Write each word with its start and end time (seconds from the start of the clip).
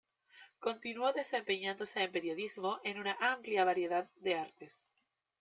Continuó 0.57 1.11
desempeñándose 1.13 2.01
en 2.01 2.11
periodismo 2.11 2.79
en 2.83 2.99
una 2.99 3.11
amplia 3.19 3.65
variedad 3.65 4.09
de 4.15 4.33
artes. 4.33 4.87